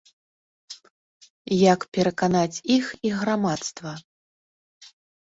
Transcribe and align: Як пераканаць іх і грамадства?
Як 1.73 1.79
пераканаць 1.97 2.61
іх 2.77 2.85
і 3.09 3.11
грамадства? 3.19 3.93